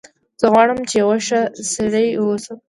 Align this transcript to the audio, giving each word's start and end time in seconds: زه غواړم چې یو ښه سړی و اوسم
زه 0.39 0.45
غواړم 0.53 0.79
چې 0.89 0.95
یو 1.01 1.09
ښه 1.27 1.39
سړی 1.73 2.07
و 2.15 2.23
اوسم 2.29 2.57